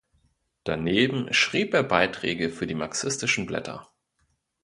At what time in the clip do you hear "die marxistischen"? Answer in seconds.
2.65-3.45